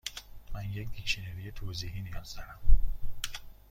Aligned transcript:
من 0.53 0.65
یک 0.73 0.89
دیکشنری 0.91 1.51
توضیحی 1.51 2.01
نیاز 2.01 2.35
دارم. 2.35 2.59